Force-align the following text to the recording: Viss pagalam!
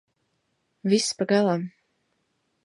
Viss 0.89 1.11
pagalam! 1.19 1.63